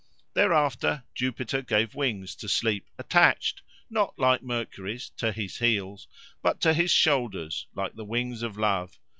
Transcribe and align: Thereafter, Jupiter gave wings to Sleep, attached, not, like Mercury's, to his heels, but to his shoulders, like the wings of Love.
Thereafter, 0.33 1.03
Jupiter 1.13 1.61
gave 1.61 1.93
wings 1.93 2.33
to 2.37 2.49
Sleep, 2.49 2.87
attached, 2.97 3.61
not, 3.87 4.17
like 4.17 4.41
Mercury's, 4.41 5.11
to 5.17 5.31
his 5.31 5.59
heels, 5.59 6.07
but 6.41 6.59
to 6.61 6.73
his 6.73 6.89
shoulders, 6.89 7.67
like 7.75 7.93
the 7.95 8.03
wings 8.05 8.41
of 8.41 8.57
Love. 8.57 8.97